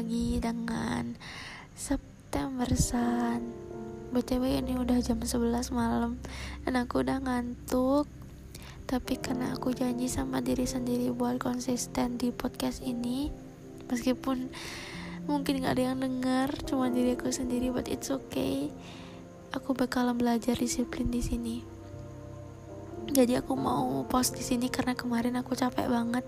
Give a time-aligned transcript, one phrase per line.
[0.00, 1.12] lagi dengan
[1.76, 3.52] September Sun
[4.16, 6.16] BTW ini udah jam 11 malam
[6.64, 8.08] Dan aku udah ngantuk.
[8.88, 13.28] Tapi karena aku janji sama diri sendiri buat konsisten di podcast ini
[13.92, 14.48] Meskipun
[15.28, 18.72] mungkin gak ada yang denger Cuma diri aku sendiri but it's okay.
[19.52, 21.79] Aku bakalan belajar disiplin di sini
[23.10, 26.22] jadi aku mau post di sini karena kemarin aku capek banget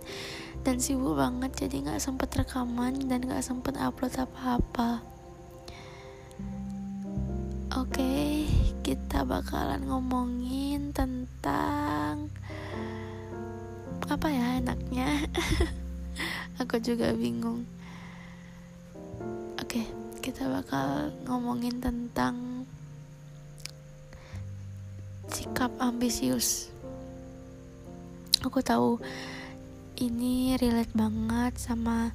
[0.66, 4.98] dan sibuk banget jadi nggak sempet rekaman dan nggak sempet upload apa-apa.
[7.78, 8.30] Oke okay,
[8.82, 12.26] kita bakalan ngomongin tentang
[14.10, 15.30] apa ya enaknya?
[16.66, 17.62] Aku juga bingung.
[19.62, 19.86] Oke okay,
[20.18, 22.66] kita bakal ngomongin tentang
[25.30, 26.71] sikap ambisius
[28.42, 28.98] aku tahu
[30.02, 32.10] ini relate banget sama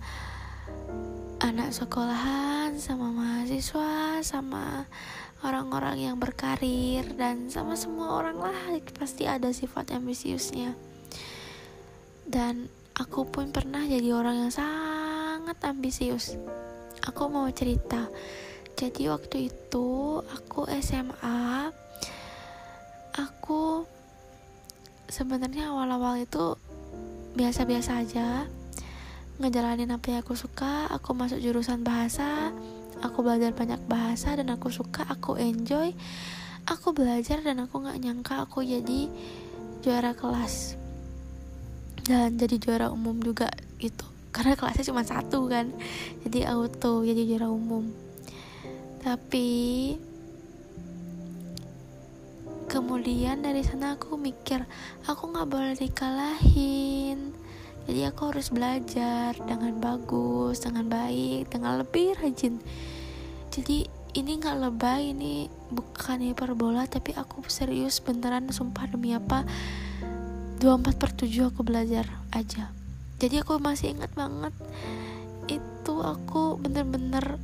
[1.40, 4.84] anak sekolahan, sama mahasiswa, sama
[5.46, 8.60] orang-orang yang berkarir dan sama semua orang lah
[8.98, 10.76] pasti ada sifat ambisiusnya.
[12.28, 12.68] Dan
[13.00, 16.36] aku pun pernah jadi orang yang sangat ambisius.
[17.08, 18.12] Aku mau cerita.
[18.76, 21.72] Jadi waktu itu aku SMA
[23.18, 23.90] aku
[25.08, 26.56] sebenarnya awal-awal itu
[27.36, 28.48] biasa-biasa aja.
[29.38, 32.50] Ngejalanin apa yang aku suka aku masuk jurusan bahasa
[33.06, 35.94] aku belajar banyak bahasa dan aku suka aku enjoy
[36.68, 39.08] aku belajar dan aku nggak nyangka aku jadi
[39.82, 40.76] juara kelas.
[42.04, 44.06] Dan jadi juara umum juga gitu.
[44.36, 45.72] Karena kelasnya cuma satu kan
[46.28, 47.88] jadi auto jadi juara umum.
[49.02, 49.48] Tapi
[52.78, 54.62] kemudian dari sana aku mikir
[55.10, 57.34] aku nggak boleh dikalahin.
[57.90, 62.62] Jadi aku harus belajar dengan bagus dengan baik dengan lebih rajin.
[63.50, 69.42] Jadi ini nggak lebay ini bukan hiperbola tapi aku serius beneran sumpah demi apa
[70.62, 72.70] 24 per 7 aku belajar aja.
[73.18, 74.54] Jadi aku masih ingat banget
[75.50, 77.42] itu aku bener-bener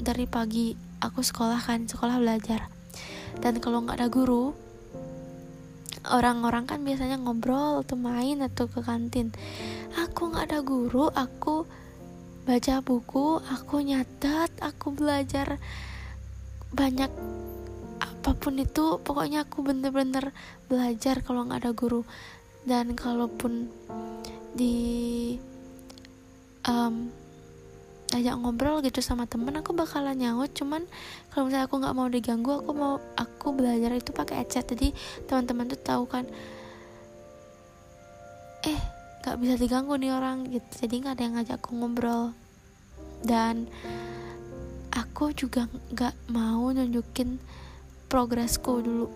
[0.00, 0.72] dari pagi
[1.04, 2.72] aku sekolah kan sekolah belajar.
[3.44, 4.69] Dan kalau nggak ada guru
[6.10, 9.32] orang-orang kan biasanya ngobrol atau main atau ke kantin.
[9.96, 11.64] Aku nggak ada guru aku
[12.44, 15.62] baca buku aku nyatet aku belajar
[16.74, 17.10] banyak
[18.02, 18.98] apa pun itu.
[19.00, 20.34] Pokoknya aku bener-bener
[20.66, 22.02] belajar kalau nggak ada guru.
[22.66, 23.72] Dan kalaupun
[24.52, 25.38] di
[26.68, 27.08] um,
[28.10, 30.82] ajak ngobrol gitu sama temen aku bakalan nyaut cuman
[31.30, 34.66] kalau misalnya aku nggak mau diganggu aku mau aku belajar itu pakai headset.
[34.68, 34.92] Jadi
[35.30, 36.26] teman-teman tuh tahu kan
[38.66, 38.80] eh
[39.20, 40.86] nggak bisa diganggu nih orang gitu.
[40.86, 42.24] Jadi nggak ada yang ngajak aku ngobrol.
[43.20, 43.68] Dan
[44.90, 47.38] aku juga nggak mau nunjukin
[48.10, 49.06] progresku dulu.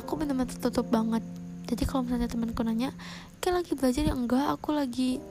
[0.00, 1.22] Aku bener-bener tertutup banget.
[1.64, 2.90] Jadi kalau misalnya temanku nanya
[3.38, 4.12] kayak lagi belajar ya?
[4.12, 5.22] Enggak aku lagi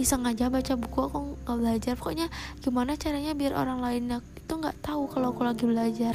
[0.00, 1.00] iseng aja baca buku.
[1.04, 1.98] Aku belajar.
[1.98, 2.28] Pokoknya
[2.60, 6.14] gimana caranya biar orang lain itu nggak tahu kalau aku lagi belajar.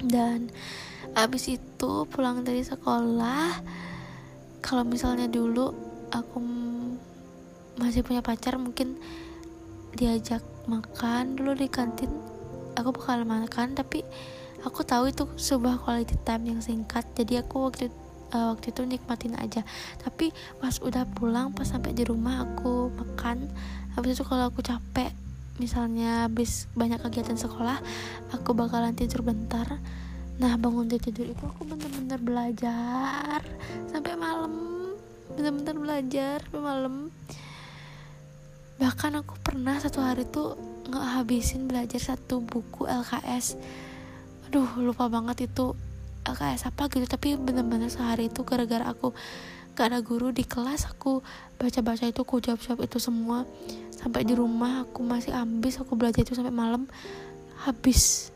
[0.00, 0.48] Dan
[1.16, 3.60] abis itu pulang dari sekolah
[4.60, 5.72] kalau misalnya dulu
[6.12, 6.38] aku
[7.80, 9.00] masih punya pacar mungkin
[9.96, 11.36] diajak makan.
[11.36, 12.12] Dulu di kantin
[12.76, 14.04] aku bakal makan tapi
[14.64, 17.04] aku tahu itu sebuah quality time yang singkat.
[17.16, 17.92] Jadi aku waktu
[18.34, 19.62] uh, waktu itu nikmatin aja.
[20.02, 23.50] Tapi pas udah pulang pas sampai di rumah aku makan
[23.98, 25.10] habis itu kalau aku capek
[25.58, 27.78] misalnya habis banyak kegiatan sekolah
[28.34, 29.78] aku bakalan tidur bentar.
[30.40, 33.40] Nah bangun dari tidur itu aku bener-bener belajar
[33.92, 34.52] sampai malam.
[35.36, 36.94] Bener-bener belajar sampai malam.
[38.80, 40.56] Bahkan aku pernah satu hari tuh
[40.90, 43.54] nggak habisin belajar satu buku LKS
[44.50, 45.78] aduh lupa banget itu
[46.24, 47.06] kayak apa gitu.
[47.08, 49.12] Tapi bener-bener sehari itu gara-gara aku
[49.74, 51.24] gak ada guru di kelas aku
[51.56, 53.48] baca-baca itu aku jawab-jawab itu semua.
[53.94, 56.88] Sampai di rumah aku masih ambis aku belajar itu sampai malam.
[57.64, 58.32] Habis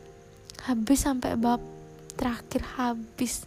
[0.65, 1.61] habis sampai bab
[2.17, 3.45] terakhir habis.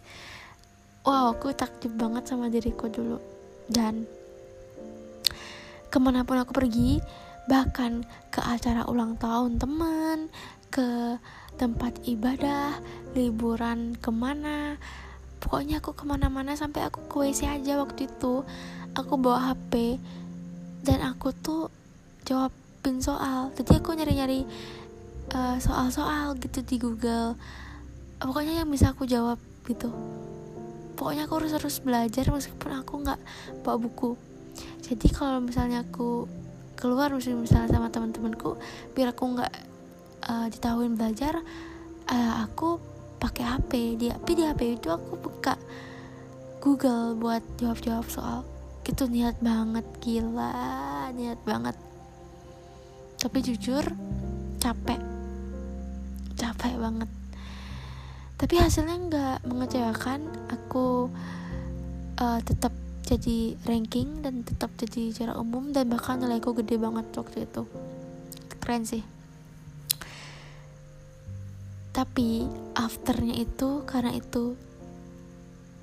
[1.03, 3.19] Wow aku takjub banget sama diriku dulu.
[3.67, 4.07] Dan
[5.89, 7.01] ke mana pun aku pergi
[7.49, 10.29] bahkan ke acara ulang tahun teman
[10.69, 11.17] ke
[11.57, 12.77] tempat ibadah
[13.17, 14.77] liburan ke mana.
[15.41, 18.45] Pokoknya aku ke mana-mana sampai aku ke WC aja waktu itu.
[18.93, 19.97] Aku bawa HP
[20.85, 21.73] dan aku tuh
[22.23, 23.49] jawabin soal.
[23.57, 24.45] Jadi aku nyari-nyari
[25.33, 27.33] uh, soal-soal gitu di Google.
[28.21, 29.89] Pokoknya yang bisa aku jawab gitu.
[30.93, 33.19] Pokoknya aku harus terus belajar meskipun aku nggak
[33.65, 34.19] bawa buku.
[34.83, 36.27] Jadi kalau misalnya aku
[36.79, 38.55] keluar misalnya sama teman-temanku
[38.95, 39.53] biar aku nggak
[40.31, 41.43] uh, ditahuin belajar
[42.07, 42.79] uh, aku
[43.19, 45.59] pakai HP di tapi di HP itu aku buka
[46.63, 48.47] Google buat jawab-jawab soal
[48.89, 51.77] itu niat banget gila niat banget.
[53.21, 53.85] Tapi jujur
[54.57, 54.97] capek.
[56.33, 57.09] Capek banget.
[58.39, 61.11] Tapi hasilnya nggak mengecewakan aku
[62.17, 62.71] uh, tetap
[63.09, 67.65] jadi ranking dan tetap jadi jarak umum dan bahkan nilaiku gede banget waktu itu.
[68.61, 69.01] Keren sih.
[71.89, 72.45] Tapi
[72.77, 74.53] afternya itu karena itu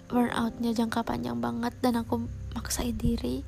[0.07, 3.43] burnoutnya jangka panjang banget dan aku maksain diri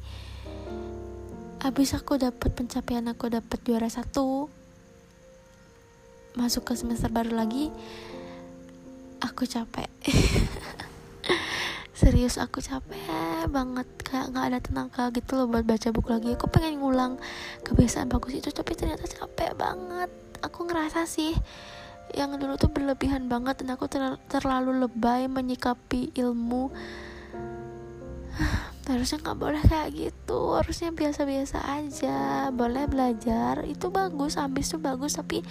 [1.58, 4.46] habis aku dapat pencapaian aku dapat juara satu
[6.38, 7.70] masuk ke semester baru lagi
[9.18, 9.90] aku capek.
[11.98, 16.28] Serius aku capek banget kayak nggak ada tenaga gitu loh buat baca buku lagi.
[16.36, 17.16] Aku pengen ngulang
[17.64, 20.10] kebiasaan bagus itu tapi ternyata capek banget.
[20.44, 21.34] Aku ngerasa sih
[22.16, 24.00] yang dulu tuh berlebihan banget dan aku ter
[24.30, 26.72] terlalu lebay menyikapi ilmu.
[28.88, 32.48] Harusnya nggak boleh kayak gitu harusnya biasa-biasa aja.
[32.48, 35.44] Boleh belajar itu bagus ambis tuh bagus tapi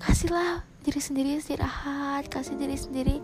[0.00, 3.16] kasihlah diri sendiri istirahat kasih diri sendiri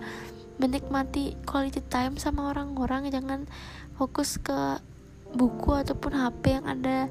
[0.58, 3.08] menikmati quality time sama orang-orang.
[3.08, 3.46] Jangan
[3.94, 4.82] fokus ke
[5.32, 7.10] buku ataupun HP yang ada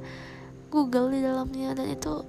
[0.72, 1.74] Google di dalamnya.
[1.74, 2.24] Dan itu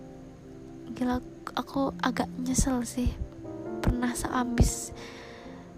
[0.94, 1.20] gila
[1.54, 3.10] aku agak nyesel sih.
[3.82, 4.94] Pernah seambis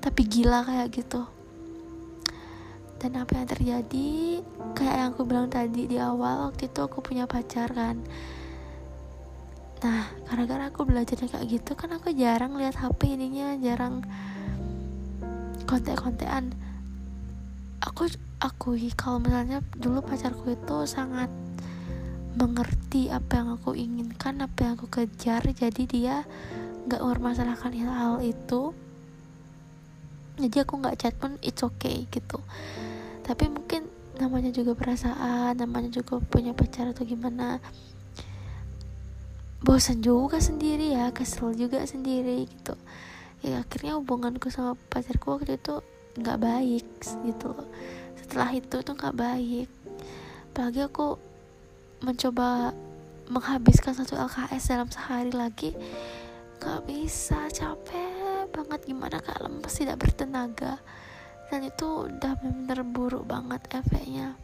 [0.00, 1.28] tapi gila kayak gitu.
[3.00, 4.44] Dan apa yang terjadi?
[4.76, 8.00] Kayak yang aku bilang tadi di awal waktu itu aku punya pacar kan.
[9.80, 14.04] Nah gara-gara aku belajarnya kayak gitu kan aku jarang lihat HP ininya jarang
[15.70, 16.50] kontek-kontekan.
[17.78, 18.10] Aku
[18.42, 21.30] akui kalau misalnya dulu pacarku itu sangat
[22.34, 26.16] mengerti apa yang aku inginkan apa yang aku kejar jadi dia
[26.90, 28.74] nggak mempermasalahkan hal itu.
[30.42, 32.42] Jadi aku nggak chat pun it's okay gitu.
[33.22, 33.86] Tapi mungkin
[34.18, 37.56] namanya juga perasaan namanya juga punya pacar atau gimana
[39.64, 42.76] bosan juga sendiri ya kesel juga sendiri gitu
[43.40, 45.80] ya akhirnya hubunganku sama pacarku waktu itu
[46.20, 46.86] nggak baik
[47.24, 47.52] gitu
[48.18, 49.68] setelah itu tuh nggak baik.
[50.50, 51.18] Apalagi aku
[52.04, 52.70] mencoba
[53.30, 55.70] menghabiskan satu LKS dalam sehari lagi
[56.60, 58.80] gak bisa capek banget.
[58.86, 59.40] Gimana kak?
[59.40, 60.78] Lemes tidak bertenaga.
[61.50, 64.38] Dan itu udah bener-bener buruk banget efeknya.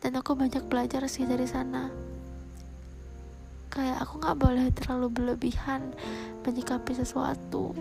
[0.00, 2.09] Dan aku banyak belajar sih dari sana
[3.70, 5.94] kayak aku nggak boleh terlalu berlebihan
[6.42, 7.72] menyikapi sesuatu.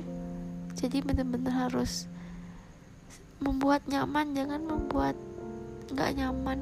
[0.77, 2.05] Jadi bener-bener harus
[3.41, 5.17] membuat nyaman jangan membuat
[5.89, 6.59] nggak nyaman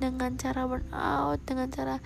[0.00, 1.96] dengan cara burnout dengan cara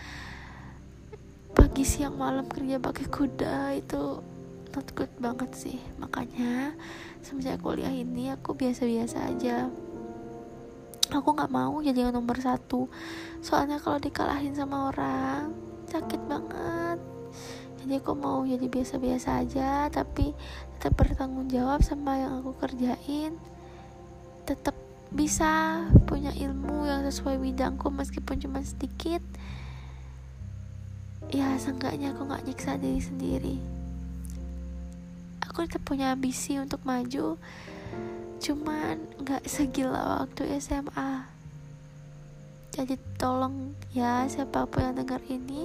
[1.57, 4.21] pagi siang malam kerja pakai kuda itu
[4.77, 5.79] not good banget sih.
[5.97, 6.77] Makanya
[7.25, 9.73] semenjak kuliah ini aku biasa-biasa aja.
[11.15, 12.91] Aku nggak mau jadi yang nomor satu.
[13.41, 16.99] Soalnya kalau dikalahin sama orang sakit banget.
[17.83, 20.35] Jadi aku mau jadi biasa-biasa aja tapi
[20.77, 23.39] tetap bertanggung jawab sama yang aku kerjain.
[24.43, 24.75] Tetap
[25.15, 29.23] bisa punya ilmu yang sesuai bidangku meskipun cuma sedikit.
[31.31, 33.57] Ya seenggaknya aku nggak nyiksa diri sendiri.
[35.47, 37.39] Aku tetap punya ambisi untuk maju
[38.37, 41.36] cuman nggak segila waktu SMA
[42.77, 45.65] jadi tolong ya siapa pun yang dengar ini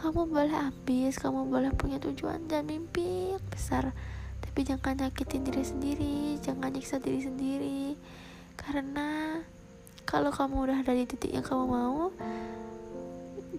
[0.00, 3.92] kamu boleh ambis kamu boleh punya tujuan dan mimpi yang besar.
[4.40, 7.82] Tapi jangan nyakitin diri sendiri jangan nyiksa diri sendiri.
[8.56, 9.36] Karena
[10.08, 12.08] kalau kamu udah ada di titik yang kamu mau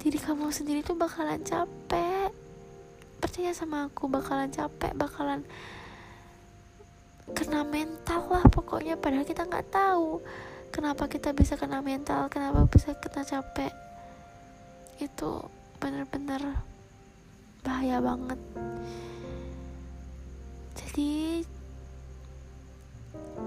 [0.01, 2.33] diri kamu sendiri tuh bakalan capek.
[3.21, 5.45] Percaya sama aku bakalan capek bakalan
[7.37, 8.97] kena mental lah pokoknya.
[8.97, 10.25] Padahal kita nggak tahu
[10.69, 13.73] kenapa kita bisa kena mental kenapa bisa kena capek.
[15.01, 16.41] Itu bener-bener
[17.65, 18.39] bahaya banget.
[20.77, 21.43] Jadi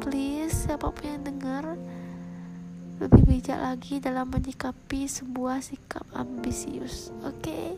[0.02, 1.79] please siapa pun yang dengar
[3.00, 7.41] lebih bijak lagi dalam menyikapi sebuah sikap ambisius oke?
[7.41, 7.75] Okay?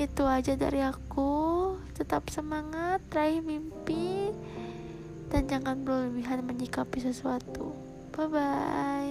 [0.00, 1.76] itu aja dari aku.
[1.92, 4.32] Tetap semangat raih mimpi
[5.28, 7.81] dan jangan berlebihan menyikapi sesuatu
[8.12, 9.01] 拜拜。